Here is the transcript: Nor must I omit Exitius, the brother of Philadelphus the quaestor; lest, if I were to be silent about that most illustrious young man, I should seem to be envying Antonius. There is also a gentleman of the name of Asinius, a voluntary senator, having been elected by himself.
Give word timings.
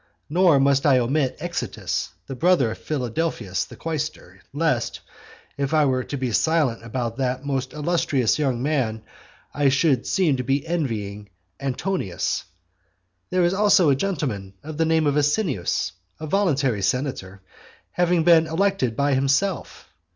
Nor 0.31 0.59
must 0.59 0.83
I 0.87 0.97
omit 0.97 1.37
Exitius, 1.39 2.09
the 2.25 2.33
brother 2.33 2.71
of 2.71 2.79
Philadelphus 2.79 3.65
the 3.65 3.75
quaestor; 3.75 4.41
lest, 4.51 5.01
if 5.59 5.75
I 5.75 5.85
were 5.85 6.03
to 6.05 6.17
be 6.17 6.31
silent 6.31 6.83
about 6.83 7.17
that 7.17 7.45
most 7.45 7.71
illustrious 7.71 8.39
young 8.39 8.63
man, 8.63 9.03
I 9.53 9.69
should 9.69 10.07
seem 10.07 10.37
to 10.37 10.43
be 10.43 10.65
envying 10.65 11.29
Antonius. 11.59 12.45
There 13.29 13.43
is 13.43 13.53
also 13.53 13.91
a 13.91 13.95
gentleman 13.95 14.55
of 14.63 14.77
the 14.77 14.85
name 14.85 15.05
of 15.05 15.17
Asinius, 15.17 15.91
a 16.19 16.25
voluntary 16.25 16.81
senator, 16.81 17.43
having 17.91 18.23
been 18.23 18.47
elected 18.47 18.95
by 18.95 19.13
himself. 19.13 19.87